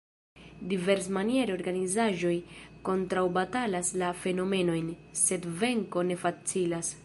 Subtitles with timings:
[0.69, 2.33] Diversmaniere organizaĵoj
[2.89, 4.89] kontraŭbatalas la fenomenojn,
[5.25, 6.95] sed venko ne facilas.